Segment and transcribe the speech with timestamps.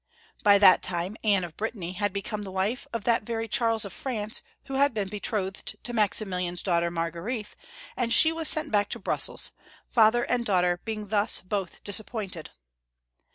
[0.41, 3.93] By that time Anne of Brittany had become the wife of that very Charles of
[3.93, 7.53] France who had been betrothed to Maximilian's daughter Margarethe,
[7.95, 9.51] and she was sent back to Brussels,
[9.91, 12.49] father and daughter being thus both disappointed.